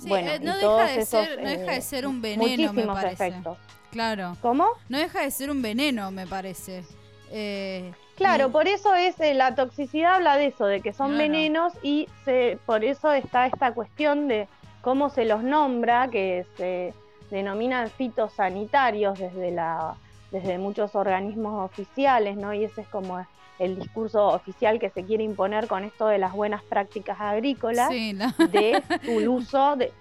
bueno, 0.07 0.31
no, 0.41 0.57
deja 0.57 0.91
de 0.91 1.05
ser, 1.05 1.41
no 1.41 1.49
deja 1.49 1.71
de 1.71 1.81
ser 1.81 2.07
un 2.07 2.21
veneno, 2.21 2.73
me 2.73 2.85
parece. 2.85 3.27
Efectos. 3.27 3.57
Claro. 3.91 4.37
¿Cómo? 4.41 4.67
No 4.87 4.97
deja 4.97 5.21
de 5.21 5.31
ser 5.31 5.51
un 5.51 5.61
veneno, 5.61 6.11
me 6.11 6.27
parece. 6.27 6.83
Eh, 7.31 7.91
claro, 8.15 8.51
por 8.51 8.67
eso 8.67 8.93
es 8.95 9.19
eh, 9.19 9.33
la 9.33 9.55
toxicidad 9.55 10.15
habla 10.15 10.37
de 10.37 10.47
eso, 10.47 10.65
de 10.65 10.81
que 10.81 10.93
son 10.93 11.17
venenos 11.17 11.73
y 11.83 12.07
se, 12.25 12.57
por 12.65 12.83
eso 12.83 13.11
está 13.11 13.47
esta 13.47 13.73
cuestión 13.73 14.27
de 14.27 14.47
cómo 14.81 15.09
se 15.09 15.25
los 15.25 15.43
nombra, 15.43 16.09
que 16.09 16.45
se 16.57 16.93
denominan 17.29 17.89
fitosanitarios 17.89 19.19
desde 19.19 19.51
la 19.51 19.95
desde 20.31 20.59
muchos 20.59 20.93
organismos 20.93 21.65
oficiales, 21.65 22.37
¿no? 22.37 22.53
Y 22.53 22.63
ese 22.63 22.81
es 22.81 22.87
como 22.87 23.25
el 23.57 23.79
discurso 23.79 24.27
oficial 24.27 24.79
que 24.79 24.91
se 24.91 25.03
quiere 25.03 25.23
imponer 25.23 25.67
con 25.67 25.83
esto 25.83 26.07
de 26.07 26.19
las 26.19 26.33
buenas 26.33 26.61
prácticas 26.63 27.19
agrícolas, 27.19 27.89
de 27.89 28.83
su 29.03 29.31
uso 29.31 29.75
de 29.75 29.91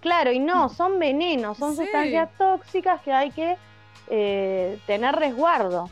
Claro, 0.00 0.32
y 0.32 0.38
no, 0.38 0.68
son 0.70 0.98
venenos, 0.98 1.58
son 1.58 1.76
sustancias 1.76 2.30
tóxicas 2.38 3.02
que 3.02 3.12
hay 3.12 3.30
que 3.30 3.56
eh, 4.08 4.78
tener 4.86 5.14
resguardo. 5.14 5.90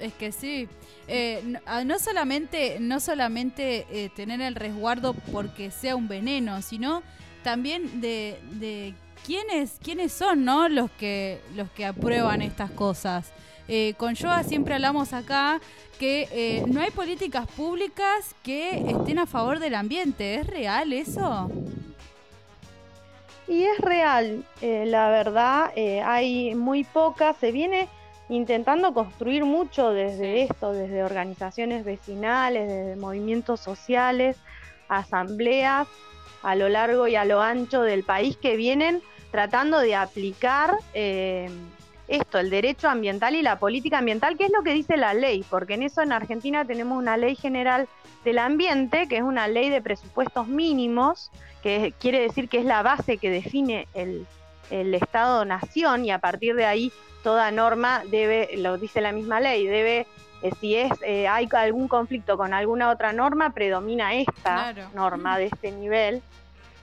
Es 0.00 0.12
que 0.14 0.32
sí. 0.32 0.68
Eh, 1.06 1.54
ah, 1.66 1.84
no, 1.84 1.98
solamente, 1.98 2.78
no 2.80 2.98
solamente 2.98 3.86
eh, 3.90 4.10
tener 4.16 4.40
el 4.40 4.56
resguardo 4.56 5.14
porque 5.32 5.70
sea 5.70 5.94
un 5.94 6.08
veneno, 6.08 6.62
sino 6.62 7.02
también 7.44 8.00
de, 8.00 8.36
de 8.50 8.94
quiénes, 9.24 9.78
quiénes 9.80 10.12
son 10.12 10.44
¿no? 10.44 10.68
los, 10.68 10.90
que, 10.90 11.40
los 11.54 11.70
que 11.70 11.86
aprueban 11.86 12.42
estas 12.42 12.72
cosas. 12.72 13.30
con 13.96 14.16
Joa 14.16 14.42
siempre 14.42 14.74
hablamos 14.74 15.12
acá 15.12 15.60
que 16.00 16.64
no 16.66 16.80
hay 16.80 16.90
políticas 16.90 17.46
públicas 17.46 18.34
que 18.42 18.90
estén 18.90 19.20
a 19.20 19.26
favor 19.26 19.60
del 19.60 19.76
ambiente. 19.76 20.34
¿Es 20.34 20.46
real 20.48 20.92
eso? 20.92 21.50
Y 23.46 23.64
es 23.64 23.78
real, 23.78 24.42
eh, 24.62 24.84
la 24.86 25.10
verdad, 25.10 25.70
eh, 25.76 26.00
hay 26.00 26.54
muy 26.54 26.82
pocas, 26.82 27.36
se 27.36 27.52
viene 27.52 27.88
intentando 28.30 28.94
construir 28.94 29.44
mucho 29.44 29.90
desde 29.90 30.42
esto, 30.42 30.72
desde 30.72 31.04
organizaciones 31.04 31.84
vecinales, 31.84 32.68
desde 32.68 32.96
movimientos 32.96 33.60
sociales, 33.60 34.38
asambleas 34.88 35.86
a 36.44 36.54
lo 36.54 36.68
largo 36.68 37.08
y 37.08 37.16
a 37.16 37.24
lo 37.24 37.40
ancho 37.42 37.82
del 37.82 38.04
país 38.04 38.36
que 38.36 38.56
vienen 38.56 39.02
tratando 39.30 39.80
de 39.80 39.96
aplicar 39.96 40.76
eh, 40.92 41.50
esto, 42.06 42.38
el 42.38 42.50
derecho 42.50 42.88
ambiental 42.88 43.34
y 43.34 43.42
la 43.42 43.58
política 43.58 43.98
ambiental, 43.98 44.36
que 44.36 44.44
es 44.44 44.52
lo 44.52 44.62
que 44.62 44.72
dice 44.72 44.96
la 44.96 45.14
ley, 45.14 45.44
porque 45.48 45.74
en 45.74 45.82
eso 45.82 46.02
en 46.02 46.12
Argentina 46.12 46.64
tenemos 46.64 46.98
una 46.98 47.16
ley 47.16 47.34
general 47.34 47.88
del 48.24 48.38
ambiente, 48.38 49.08
que 49.08 49.16
es 49.16 49.22
una 49.22 49.48
ley 49.48 49.70
de 49.70 49.82
presupuestos 49.82 50.46
mínimos, 50.46 51.30
que 51.62 51.94
quiere 51.98 52.20
decir 52.20 52.48
que 52.48 52.58
es 52.58 52.64
la 52.64 52.82
base 52.82 53.16
que 53.16 53.30
define 53.30 53.88
el, 53.94 54.26
Estado-nación 54.70 56.04
y 56.04 56.10
a 56.10 56.18
partir 56.18 56.56
de 56.56 56.64
ahí 56.64 56.90
toda 57.22 57.50
norma 57.52 58.02
debe, 58.10 58.56
lo 58.56 58.76
dice 58.76 59.00
la 59.00 59.12
misma 59.12 59.38
ley, 59.38 59.66
debe, 59.66 60.06
eh, 60.44 60.50
si 60.60 60.76
es 60.76 60.92
eh, 61.02 61.26
hay 61.26 61.48
algún 61.52 61.88
conflicto 61.88 62.36
con 62.36 62.52
alguna 62.52 62.90
otra 62.90 63.14
norma, 63.14 63.54
predomina 63.54 64.12
esta 64.12 64.74
norma 64.92 65.38
de 65.38 65.46
este 65.46 65.72
nivel. 65.72 66.22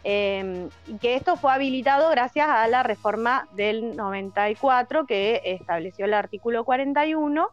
Em, 0.03 0.67
y 0.87 0.97
que 0.97 1.15
esto 1.15 1.35
fue 1.35 1.53
habilitado 1.53 2.09
gracias 2.09 2.49
a 2.49 2.67
la 2.67 2.81
reforma 2.81 3.47
del 3.51 3.95
94 3.95 5.05
que 5.05 5.43
estableció 5.45 6.05
el 6.05 6.15
artículo 6.15 6.65
41 6.65 7.49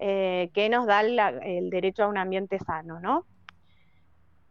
eh, 0.00 0.50
que 0.52 0.68
nos 0.68 0.86
da 0.86 1.00
el 1.00 1.70
derecho 1.70 2.04
a 2.04 2.08
un 2.08 2.18
ambiente 2.18 2.58
sano, 2.58 3.00
¿no? 3.00 3.24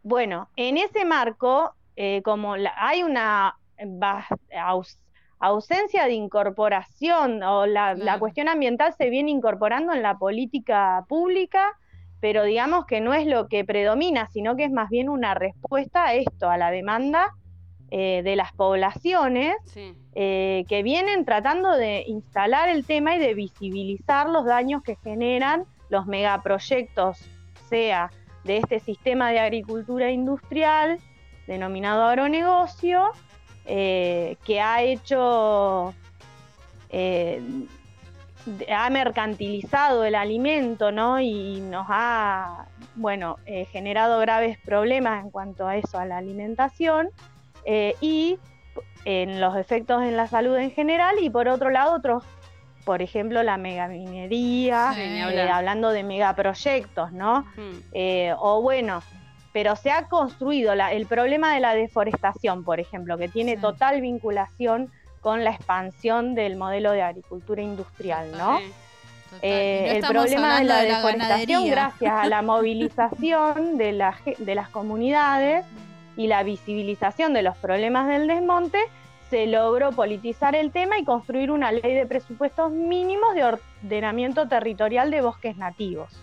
Bueno, 0.02 0.50
en 0.56 0.78
ese 0.78 1.06
marco, 1.06 1.76
como 2.24 2.56
hay 2.76 3.04
una 3.04 3.56
ausencia 5.40 6.06
de 6.06 6.14
incorporación 6.14 7.44
o 7.44 7.66
la, 7.66 8.18
cuestión 8.20 8.48
ambiental 8.48 8.94
se 8.98 9.10
viene 9.10 9.32
incorporando 9.32 9.94
en 9.94 10.02
la 10.02 10.18
política 10.18 11.06
pública, 11.08 11.78
pero 12.20 12.44
digamos 12.44 12.86
que 12.86 13.02
no 13.02 13.14
es 13.14 13.28
lo 13.28 13.48
que 13.48 13.64
predomina, 13.64 14.28
sino 14.28 14.56
que 14.56 14.66
es 14.66 14.72
más 14.72 14.90
bien 14.90 15.10
una 15.10 15.34
respuesta 15.34 16.06
a 16.06 16.14
esto, 16.16 16.50
a 16.50 16.58
la 16.58 16.72
demanda 16.72 17.34
eh, 17.92 18.22
de 18.24 18.36
las 18.36 18.52
poblaciones 18.54 19.56
eh, 20.16 20.66
que 20.68 20.84
vienen 20.84 21.24
tratando 21.26 21.72
de 21.72 22.04
instalar 22.08 22.70
el 22.70 22.86
tema 22.86 23.16
y 23.16 23.20
de 23.20 23.34
visibilizar 23.34 24.28
los 24.28 24.46
daños 24.46 24.82
que 24.82 24.96
generan 24.98 25.66
los 25.90 26.06
megaproyectos, 26.08 27.20
sea 27.70 28.10
de 28.44 28.58
este 28.58 28.80
sistema 28.80 29.32
de 29.32 29.40
agricultura 29.40 30.12
industrial 30.12 31.00
denominado 31.48 32.04
agronegocio, 32.04 33.12
eh, 33.68 34.38
que 34.46 34.62
ha 34.62 34.82
hecho, 34.82 35.94
ha 38.74 38.90
mercantilizado 38.90 40.06
el 40.06 40.16
alimento, 40.16 40.92
¿no? 40.92 41.20
Y 41.20 41.60
nos 41.62 41.86
ha, 41.90 42.66
bueno, 42.96 43.38
generado 43.72 44.20
graves 44.20 44.58
problemas 44.60 45.24
en 45.24 45.30
cuanto 45.30 45.68
a 45.68 45.78
eso, 45.78 46.00
a 46.00 46.06
la 46.06 46.18
alimentación. 46.18 47.10
Eh, 47.70 47.96
y 48.00 48.40
en 49.04 49.42
los 49.42 49.58
efectos 49.58 50.02
en 50.02 50.16
la 50.16 50.28
salud 50.28 50.56
en 50.56 50.72
general 50.72 51.16
y 51.22 51.30
por 51.30 51.50
otro 51.50 51.70
lado 51.70 51.94
otros, 51.96 52.24
por 52.86 53.02
ejemplo 53.02 53.44
la 53.44 53.58
megaminería, 53.58 54.94
eh, 54.98 55.50
hablando 55.52 55.90
de 55.90 56.04
megaproyectos, 56.04 57.12
¿no? 57.12 57.46
Eh, 57.92 58.34
o 58.40 58.62
bueno, 58.62 59.04
pero 59.58 59.76
se 59.76 59.90
ha 59.90 60.08
construido 60.08 60.72
el 60.74 61.08
problema 61.08 61.56
de 61.56 61.60
la 61.60 61.74
deforestación, 61.74 62.64
por 62.64 62.80
ejemplo, 62.80 63.18
que 63.18 63.28
tiene 63.28 63.58
total 63.58 64.02
vinculación 64.02 64.92
con 65.20 65.44
la 65.44 65.50
expansión 65.50 66.36
del 66.36 66.58
modelo 66.58 66.92
de 66.92 67.02
agricultura 67.02 67.64
industrial, 67.64 68.32
¿no? 68.38 68.60
el 69.42 70.06
problema 70.06 70.60
de 70.60 70.64
la, 70.64 70.82
deforestación, 70.84 71.72
gracias 71.72 72.14
a 72.14 72.28
la 72.28 72.42
movilización 72.44 73.80
de, 73.80 74.00
de 74.38 74.54
las 74.54 74.70
comunidades, 74.70 75.66
y 76.16 76.28
la 76.28 76.44
visibilización 76.44 77.34
de 77.34 77.42
los 77.42 77.58
problemas 77.58 78.08
del 78.10 78.28
desmonte, 78.28 78.78
se 79.32 79.48
logró 79.48 79.92
politizar 79.92 80.56
el 80.56 80.72
tema 80.72 81.00
y 81.00 81.04
construir 81.04 81.50
una 81.50 81.72
ley 81.72 81.96
de 81.96 82.06
presupuestos 82.06 82.72
mínimos 82.72 83.34
de 83.34 83.44
ordenamiento 83.44 84.48
territorial 84.48 85.10
de 85.10 85.22
bosques 85.22 85.58
nativos. 85.58 86.14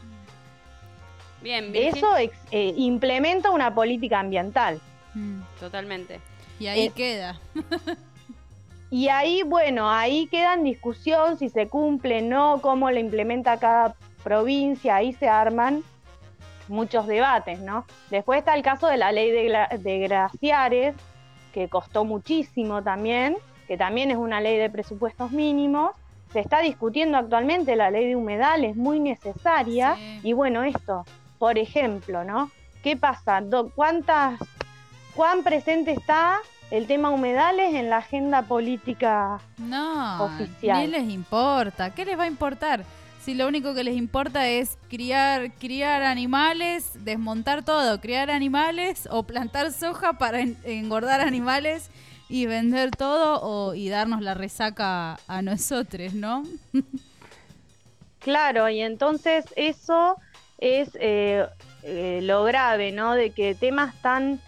Bien, 1.44 1.70
Eso 1.74 2.16
eh, 2.16 2.74
implementa 2.74 3.50
una 3.50 3.74
política 3.74 4.18
ambiental. 4.18 4.80
Mm. 5.12 5.42
Totalmente. 5.60 6.18
Y 6.58 6.68
ahí 6.68 6.86
eh, 6.86 6.90
queda. 6.90 7.38
y 8.90 9.08
ahí, 9.08 9.42
bueno, 9.42 9.90
ahí 9.90 10.26
queda 10.28 10.54
en 10.54 10.64
discusión 10.64 11.38
si 11.38 11.50
se 11.50 11.68
cumple 11.68 12.20
o 12.20 12.22
no, 12.22 12.60
cómo 12.62 12.90
lo 12.90 12.98
implementa 12.98 13.58
cada 13.58 13.94
provincia, 14.22 14.96
ahí 14.96 15.12
se 15.12 15.28
arman 15.28 15.84
muchos 16.66 17.06
debates, 17.06 17.60
¿no? 17.60 17.84
Después 18.08 18.38
está 18.38 18.54
el 18.54 18.62
caso 18.62 18.86
de 18.86 18.96
la 18.96 19.12
ley 19.12 19.30
de, 19.30 19.78
de 19.80 19.98
glaciares, 19.98 20.94
que 21.52 21.68
costó 21.68 22.06
muchísimo 22.06 22.82
también, 22.82 23.36
que 23.68 23.76
también 23.76 24.10
es 24.10 24.16
una 24.16 24.40
ley 24.40 24.56
de 24.56 24.70
presupuestos 24.70 25.30
mínimos. 25.30 25.92
Se 26.32 26.40
está 26.40 26.60
discutiendo 26.60 27.18
actualmente 27.18 27.76
la 27.76 27.90
ley 27.90 28.08
de 28.08 28.16
humedales, 28.16 28.76
muy 28.76 28.98
necesaria. 28.98 29.98
Y 30.22 30.32
bueno, 30.32 30.64
esto, 30.64 31.04
por 31.38 31.58
ejemplo, 31.58 32.24
¿no? 32.24 32.50
¿Qué 32.82 32.96
pasa? 32.96 33.42
¿Cuántas, 33.74 34.38
¿Cuán 35.14 35.42
presente 35.42 35.92
está 35.92 36.38
el 36.70 36.86
tema 36.86 37.10
humedales 37.10 37.74
en 37.74 37.90
la 37.90 37.98
agenda 37.98 38.42
política 38.42 39.40
no, 39.58 40.24
oficial? 40.24 40.80
Ni 40.80 40.86
les 40.88 41.08
importa. 41.10 41.90
¿Qué 41.90 42.04
les 42.04 42.18
va 42.18 42.24
a 42.24 42.28
importar? 42.28 42.84
si 43.24 43.32
lo 43.32 43.48
único 43.48 43.72
que 43.72 43.84
les 43.84 43.96
importa 43.96 44.48
es 44.48 44.76
criar, 44.90 45.50
criar 45.54 46.02
animales, 46.02 46.90
desmontar 47.04 47.64
todo, 47.64 47.98
criar 47.98 48.30
animales 48.30 49.08
o 49.10 49.22
plantar 49.22 49.72
soja 49.72 50.12
para 50.12 50.40
engordar 50.42 51.22
animales 51.22 51.88
y 52.28 52.44
vender 52.44 52.90
todo 52.90 53.40
o, 53.40 53.74
y 53.74 53.88
darnos 53.88 54.20
la 54.20 54.34
resaca 54.34 55.18
a 55.26 55.40
nosotros, 55.40 56.12
¿no? 56.12 56.42
claro, 58.18 58.68
y 58.68 58.80
entonces 58.80 59.46
eso 59.56 60.16
es 60.58 60.90
eh, 61.00 61.46
eh, 61.82 62.20
lo 62.22 62.44
grave, 62.44 62.92
¿no? 62.92 63.14
De 63.14 63.30
que 63.30 63.54
temas 63.54 63.94
tan 64.00 64.40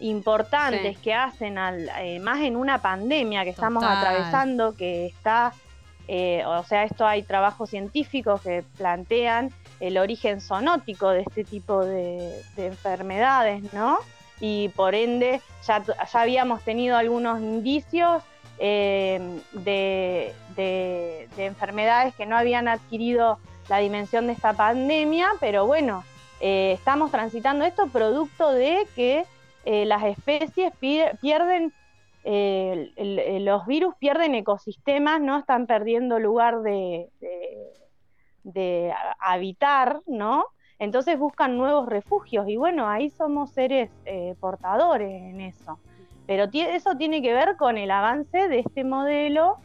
importantes 0.00 0.98
que 0.98 1.14
hacen, 1.14 1.58
al, 1.58 1.88
eh, 2.00 2.18
más 2.20 2.40
en 2.40 2.56
una 2.56 2.82
pandemia 2.82 3.44
que 3.44 3.50
estamos 3.50 3.82
atravesando, 3.84 4.74
que 4.74 5.06
está 5.06 5.52
o 6.08 6.62
sea, 6.62 6.84
esto 6.84 7.04
hay 7.04 7.24
trabajos 7.24 7.70
científicos 7.70 8.40
que 8.40 8.62
plantean 8.76 9.50
el 9.80 9.98
origen 9.98 10.40
zoonótico 10.40 11.10
de 11.10 11.22
este 11.22 11.42
tipo 11.42 11.84
de, 11.84 12.42
enfermedades, 12.56 13.72
¿no? 13.72 13.98
Y 14.38 14.68
por 14.76 14.94
ende 14.94 15.40
ya, 15.66 15.82
ya 15.82 16.20
habíamos 16.20 16.62
tenido 16.62 16.96
algunos 16.96 17.40
indicios 17.40 18.22
eh, 18.58 19.20
de, 19.52 20.34
enfermedades 21.36 22.14
que 22.14 22.24
no 22.24 22.36
habían 22.36 22.68
adquirido 22.68 23.38
la 23.68 23.78
dimensión 23.78 24.26
de 24.26 24.32
esta 24.32 24.52
pandemia, 24.52 25.28
pero 25.40 25.66
bueno, 25.66 26.04
eh, 26.40 26.72
estamos 26.72 27.10
transitando 27.10 27.64
esto 27.64 27.88
producto 27.88 28.52
de 28.52 28.86
que 28.94 29.24
las 29.64 30.04
especies 30.04 30.52
pierden 31.20 31.72
los 32.24 33.66
virus 33.66 33.94
pierden 33.96 34.34
ecosistemas, 34.34 35.20
¿no? 35.20 35.38
Están 35.38 35.66
perdiendo 35.66 36.18
lugar 36.18 36.62
de, 36.62 37.08
habitar, 39.18 40.02
¿no? 40.06 40.46
Entonces 40.78 41.18
buscan 41.18 41.56
nuevos 41.56 41.88
refugios 41.88 42.48
y 42.48 42.56
bueno, 42.56 42.88
ahí 42.88 43.10
somos 43.10 43.50
seres 43.50 43.90
eh, 44.04 44.34
portadores 44.40 45.22
en 45.22 45.40
eso. 45.40 45.78
Pero 46.26 46.48
eso 46.52 46.96
tiene 46.96 47.22
que 47.22 47.32
ver 47.32 47.56
con 47.56 47.78
el 47.78 47.90
avance 47.90 48.48
de 48.48 48.58
este 48.58 48.84
modelo 48.84 49.58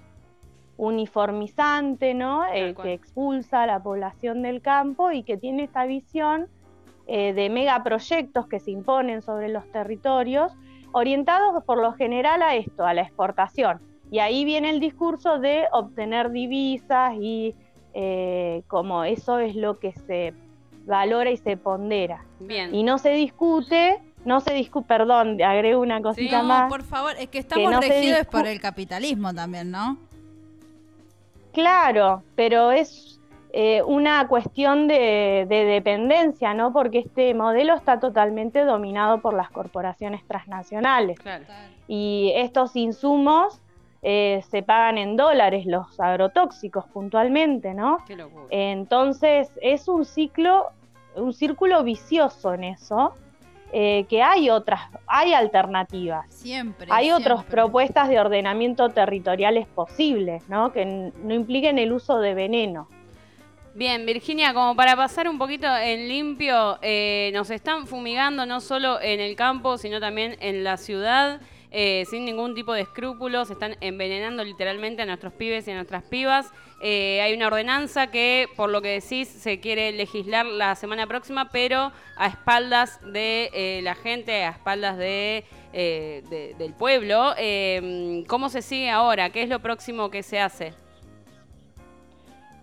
uniformizante, 0.78 2.14
¿no? 2.14 2.46
El 2.46 2.76
que 2.76 2.94
expulsa 2.94 3.64
a 3.64 3.68
la 3.68 3.84
población 3.84 4.42
del 4.42 4.62
campo 4.62 5.12
y 5.12 5.24
que 5.24 5.38
tiene 5.38 5.64
esta 5.64 5.86
visión 5.86 6.48
eh, 7.08 7.34
de 7.34 7.50
megaproyectos 7.50 8.48
que 8.48 8.60
se 8.60 8.72
imponen 8.72 9.22
sobre 9.22 9.50
los 9.50 9.70
territorios 9.72 10.54
orientados 10.92 11.64
por 11.64 11.78
lo 11.78 11.94
general 11.94 12.42
a 12.42 12.56
esto, 12.56 12.86
a 12.86 12.94
la 12.94 13.02
exportación. 13.02 13.80
Y 14.12 14.20
ahí 14.20 14.44
viene 14.44 14.70
el 14.70 14.80
discurso 14.80 15.40
de 15.40 15.66
obtener 15.72 16.32
divisas 16.32 17.14
y 17.20 17.56
eh, 17.94 18.64
como 18.68 19.04
eso 19.04 19.40
es 19.40 19.56
lo 19.56 19.80
que 19.80 19.94
se 19.94 20.34
valora 20.86 21.32
y 21.32 21.38
se 21.38 21.58
pondera. 21.58 22.24
Bien. 22.40 22.74
Y 22.74 22.84
no 22.84 22.98
se 22.98 23.12
discute, 23.12 24.00
no 24.26 24.42
se 24.42 24.54
discute, 24.54 24.88
perdón, 24.88 25.42
agrego 25.42 25.82
una 25.82 26.02
cosita 26.02 26.44
más. 26.44 26.70
por 26.70 26.84
favor, 26.84 27.14
es 27.20 27.28
que 27.28 27.40
estamos 27.40 27.76
regidos 27.80 28.26
por 28.28 28.48
el 28.48 28.60
capitalismo 28.60 29.34
también, 29.34 29.72
¿no? 29.72 29.98
Claro, 31.54 32.24
pero 32.36 32.72
es 32.72 33.20
eh, 33.54 33.82
una 33.84 34.28
cuestión 34.28 34.88
de, 34.88 35.46
dependencia, 35.50 36.54
¿no? 36.54 36.72
Porque 36.72 37.00
este 37.00 37.34
modelo 37.34 37.76
está 37.76 38.00
totalmente 38.00 38.64
dominado 38.64 39.22
por 39.22 39.34
las 39.34 39.50
corporaciones 39.50 40.26
transnacionales. 40.26 41.20
Y 41.88 42.32
estos 42.36 42.76
insumos 42.78 43.62
eh, 44.02 44.42
se 44.50 44.64
pagan 44.64 44.98
en 44.98 45.18
dólares, 45.18 45.66
los 45.66 46.00
agrotóxicos 46.00 46.86
puntualmente, 46.88 47.74
¿no? 47.74 47.98
Entonces 48.50 49.52
es 49.62 49.90
un 49.90 50.06
ciclo, 50.06 50.68
un 51.16 51.34
círculo 51.34 51.84
vicioso 51.84 52.54
en 52.54 52.64
eso. 52.64 53.14
Eh, 53.74 54.06
que 54.10 54.22
hay 54.22 54.50
otras, 54.50 54.82
hay 55.08 55.34
alternativas. 55.34 56.26
Siempre. 56.30 56.88
Hay 56.90 57.12
otras 57.12 57.46
propuestas 57.46 58.10
de 58.10 58.20
ordenamiento 58.20 58.90
territoriales 58.90 59.66
posibles, 59.66 60.48
¿no? 60.50 60.74
Que 60.74 60.86
no 60.86 61.34
impliquen 61.34 61.80
el 61.80 61.94
uso 61.94 62.20
de 62.20 62.34
veneno. 62.34 62.90
Bien, 63.74 64.06
Virginia, 64.06 64.54
como 64.54 64.76
para 64.76 64.98
pasar 64.98 65.30
un 65.30 65.38
poquito 65.38 65.66
en 65.66 66.10
limpio, 66.10 66.78
eh, 66.82 67.32
nos 67.34 67.50
están 67.50 67.88
fumigando 67.88 68.46
no 68.46 68.60
solo 68.60 69.00
en 69.00 69.22
el 69.22 69.38
campo, 69.38 69.78
sino 69.78 70.02
también 70.02 70.36
en 70.42 70.66
la 70.66 70.76
ciudad, 70.76 71.40
eh, 71.72 72.06
sin 72.10 72.26
ningún 72.26 72.54
tipo 72.54 72.74
de 72.74 72.82
escrúpulos, 72.82 73.50
están 73.50 73.78
envenenando 73.82 74.44
literalmente 74.44 75.02
a 75.02 75.06
nuestros 75.06 75.34
pibes 75.34 75.68
y 75.68 75.72
a 75.72 75.76
nuestras 75.76 76.04
pibas. 76.04 76.52
Eh, 76.84 77.22
hay 77.22 77.34
una 77.34 77.48
ordenanza 77.48 78.08
que, 78.08 78.48
por 78.56 78.70
lo 78.70 78.82
que 78.82 79.00
decís, 79.02 79.28
se 79.28 79.60
quiere 79.60 79.92
legislar 79.92 80.46
la 80.46 80.76
semana 80.76 81.08
próxima, 81.08 81.50
pero 81.52 81.92
a 82.18 82.28
espaldas 82.28 83.00
de 83.12 83.80
la 83.84 83.96
gente, 83.96 84.44
a 84.44 84.50
espaldas 84.50 84.98
de, 84.98 85.46
del 85.72 86.74
pueblo. 86.74 87.34
¿Cómo 88.28 88.50
se 88.50 88.62
sigue 88.62 88.90
ahora? 88.90 89.30
¿Qué 89.30 89.44
es 89.44 89.50
lo 89.50 89.60
próximo 89.60 90.10
que 90.10 90.24
se 90.24 90.40
hace? 90.40 90.74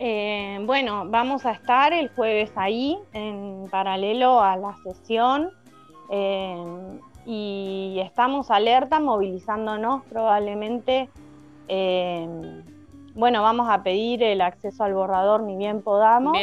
Eh, 0.00 0.60
bueno, 0.62 1.06
vamos 1.08 1.44
a 1.44 1.52
estar 1.52 1.92
el 1.92 2.08
jueves 2.10 2.52
ahí, 2.54 2.96
en 3.12 3.66
paralelo 3.68 4.40
a 4.40 4.56
la 4.56 4.76
sesión, 4.84 5.50
eh, 6.10 7.00
y 7.30 8.00
estamos 8.00 8.50
alerta, 8.50 9.00
movilizándonos 9.00 10.02
probablemente. 10.04 11.10
Eh, 11.68 12.26
bueno, 13.14 13.42
vamos 13.42 13.68
a 13.68 13.82
pedir 13.82 14.22
el 14.22 14.40
acceso 14.40 14.82
al 14.82 14.94
borrador 14.94 15.42
ni 15.42 15.54
bien 15.58 15.82
podamos. 15.82 16.38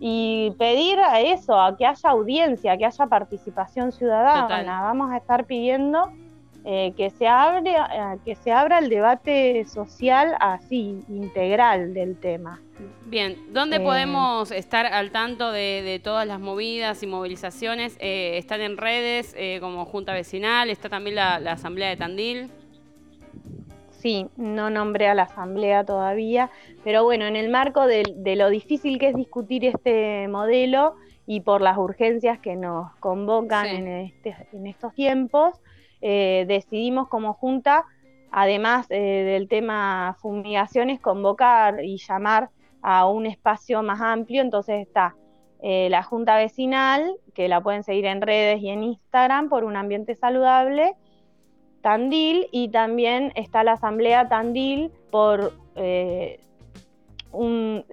Y 0.00 0.52
pedir 0.58 1.00
a 1.00 1.20
eso, 1.20 1.58
a 1.58 1.78
que 1.78 1.86
haya 1.86 2.10
audiencia, 2.10 2.76
que 2.76 2.84
haya 2.84 3.06
participación 3.06 3.90
ciudadana. 3.90 4.82
Vamos 4.82 5.10
a 5.12 5.16
estar 5.16 5.46
pidiendo 5.46 6.12
eh, 6.64 6.92
que, 6.96 7.10
se 7.10 7.26
abre, 7.26 7.70
eh, 7.70 8.18
que 8.24 8.34
se 8.34 8.50
abra 8.50 8.78
el 8.78 8.88
debate 8.88 9.64
social 9.64 10.34
así, 10.40 11.02
integral 11.08 11.94
del 11.94 12.18
tema. 12.18 12.60
Bien, 13.06 13.36
¿dónde 13.52 13.76
eh, 13.76 13.80
podemos 13.80 14.50
estar 14.50 14.84
al 14.84 15.10
tanto 15.10 15.50
de, 15.52 16.00
todas 16.02 16.26
las 16.26 16.40
movidas 16.40 17.02
y 17.02 17.06
movilizaciones? 17.06 17.96
¿Están 18.00 18.60
en 18.60 18.76
redes 18.76 19.34
como 19.60 19.84
Junta 19.86 20.12
Vecinal? 20.12 20.68
¿Está 20.68 20.88
también 20.88 21.16
la, 21.16 21.36
Asamblea 21.36 21.88
de 21.88 21.96
Tandil? 21.96 22.50
Sí, 23.90 24.26
no 24.36 24.68
nombré 24.68 25.08
a 25.08 25.14
la 25.14 25.22
Asamblea 25.22 25.84
todavía, 25.84 26.50
pero 26.84 27.02
bueno, 27.04 27.24
en 27.24 27.36
el 27.36 27.48
marco 27.48 27.86
de, 27.86 28.04
lo 28.36 28.50
difícil 28.50 28.98
que 28.98 29.08
es 29.08 29.16
discutir 29.16 29.64
este 29.64 30.28
modelo 30.28 30.96
y 31.26 31.40
por 31.40 31.62
las 31.62 31.78
urgencias 31.78 32.38
que 32.40 32.56
nos 32.56 32.94
convocan 32.96 33.66
en, 33.66 33.88
este, 33.88 34.36
en 34.52 34.66
estos 34.66 34.94
tiempos, 34.94 35.54
eh, 36.00 36.44
decidimos 36.46 37.08
como 37.08 37.34
junta, 37.34 37.84
además 38.30 38.86
eh, 38.90 39.24
del 39.24 39.48
tema 39.48 40.16
fumigaciones, 40.20 41.00
convocar 41.00 41.84
y 41.84 41.98
llamar 41.98 42.50
a 42.82 43.06
un 43.06 43.26
espacio 43.26 43.82
más 43.82 44.00
amplio. 44.00 44.42
Entonces 44.42 44.86
está 44.86 45.16
eh, 45.62 45.88
la 45.90 46.02
junta 46.02 46.36
vecinal, 46.36 47.16
que 47.34 47.48
la 47.48 47.60
pueden 47.60 47.82
seguir 47.82 48.06
en 48.06 48.20
redes 48.20 48.60
y 48.60 48.68
en 48.68 48.82
Instagram 48.82 49.48
por 49.48 49.64
un 49.64 49.76
ambiente 49.76 50.14
saludable, 50.14 50.94
Tandil, 51.82 52.48
y 52.50 52.68
también 52.68 53.32
está 53.34 53.62
la 53.62 53.72
asamblea 53.72 54.28
Tandil 54.28 54.90
por, 55.10 55.52
un, 57.32 57.84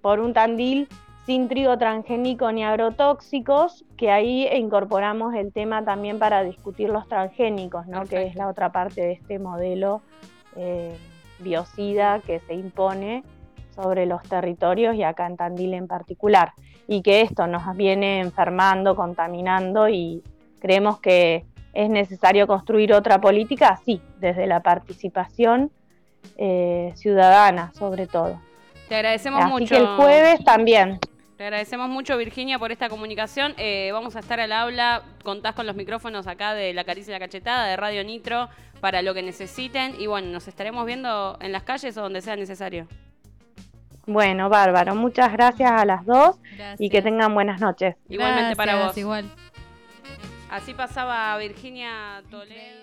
por 0.00 0.20
un 0.20 0.32
Tandil 0.32 0.88
sin 1.26 1.48
trigo 1.48 1.76
transgénico 1.76 2.52
ni 2.52 2.62
agrotóxicos, 2.62 3.84
que 3.96 4.12
ahí 4.12 4.46
incorporamos 4.54 5.34
el 5.34 5.52
tema 5.52 5.84
también 5.84 6.20
para 6.20 6.44
discutir 6.44 6.88
los 6.88 7.08
transgénicos, 7.08 7.88
¿no? 7.88 8.04
que 8.04 8.26
es 8.26 8.36
la 8.36 8.46
otra 8.46 8.70
parte 8.70 9.00
de 9.00 9.12
este 9.12 9.40
modelo 9.40 10.02
eh, 10.54 10.96
biocida 11.40 12.20
que 12.20 12.38
se 12.40 12.54
impone 12.54 13.24
sobre 13.74 14.06
los 14.06 14.22
territorios 14.22 14.94
y 14.94 15.02
acá 15.02 15.26
en 15.26 15.36
Tandil 15.36 15.74
en 15.74 15.88
particular, 15.88 16.52
y 16.86 17.02
que 17.02 17.22
esto 17.22 17.48
nos 17.48 17.76
viene 17.76 18.20
enfermando, 18.20 18.94
contaminando 18.94 19.88
y 19.88 20.22
creemos 20.60 21.00
que 21.00 21.44
es 21.74 21.90
necesario 21.90 22.46
construir 22.46 22.94
otra 22.94 23.20
política, 23.20 23.78
sí, 23.84 24.00
desde 24.20 24.46
la 24.46 24.60
participación 24.60 25.72
eh, 26.38 26.92
ciudadana 26.94 27.72
sobre 27.74 28.06
todo. 28.06 28.40
Te 28.88 28.94
agradecemos 28.94 29.44
mucho. 29.46 29.64
Así 29.64 29.74
que 29.74 29.76
el 29.76 29.86
jueves 29.96 30.44
también. 30.44 31.00
Te 31.36 31.44
agradecemos 31.44 31.90
mucho, 31.90 32.16
Virginia, 32.16 32.58
por 32.58 32.72
esta 32.72 32.88
comunicación. 32.88 33.54
Eh, 33.58 33.90
vamos 33.92 34.16
a 34.16 34.20
estar 34.20 34.40
al 34.40 34.52
habla. 34.52 35.02
Contás 35.22 35.54
con 35.54 35.66
los 35.66 35.76
micrófonos 35.76 36.26
acá 36.26 36.54
de 36.54 36.72
La 36.72 36.84
Caricia 36.84 37.10
y 37.10 37.14
la 37.14 37.18
Cachetada, 37.18 37.66
de 37.66 37.76
Radio 37.76 38.02
Nitro, 38.04 38.48
para 38.80 39.02
lo 39.02 39.12
que 39.12 39.22
necesiten. 39.22 40.00
Y 40.00 40.06
bueno, 40.06 40.28
nos 40.28 40.48
estaremos 40.48 40.86
viendo 40.86 41.36
en 41.42 41.52
las 41.52 41.62
calles 41.62 41.94
o 41.98 42.02
donde 42.02 42.22
sea 42.22 42.36
necesario. 42.36 42.88
Bueno, 44.06 44.48
bárbaro. 44.48 44.94
Muchas 44.94 45.30
gracias 45.32 45.70
a 45.70 45.84
las 45.84 46.06
dos 46.06 46.36
y 46.78 46.88
que 46.88 47.02
tengan 47.02 47.34
buenas 47.34 47.60
noches. 47.60 47.96
Igualmente 48.08 48.56
para 48.56 48.86
vos. 48.86 48.96
Igual. 48.96 49.30
Así 50.48 50.72
pasaba 50.72 51.36
Virginia 51.36 52.22
Toledo. 52.30 52.76